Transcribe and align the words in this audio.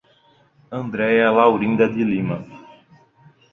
Andreia 0.77 1.29
Laurinda 1.29 1.87
de 1.87 2.03
Lima 2.03 2.37